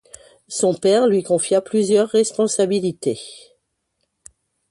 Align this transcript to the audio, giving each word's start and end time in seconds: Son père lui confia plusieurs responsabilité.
Son 0.47 0.73
père 0.73 1.05
lui 1.05 1.21
confia 1.21 1.61
plusieurs 1.61 2.09
responsabilité. 2.09 3.19